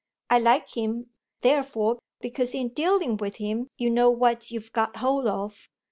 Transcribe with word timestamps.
I 0.31 0.39
like 0.39 0.69
him, 0.75 1.11
therefore, 1.41 1.99
because 2.21 2.55
in 2.55 2.69
dealing 2.69 3.17
with 3.17 3.35
him 3.35 3.67
you 3.77 3.91
know 3.91 4.09
what 4.09 4.49
you've 4.49 4.71
got 4.71 4.95
hold 4.95 5.27
of. 5.27 5.69